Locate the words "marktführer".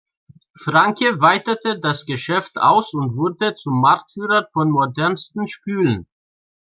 3.81-4.47